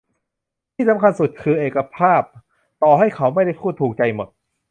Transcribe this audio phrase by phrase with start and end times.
[0.75, 2.23] ที่สำคัญสุดคือ "เอกภาพ"
[2.83, 4.27] ต่อให้เขาไม่ได้พูดถูกใจหมด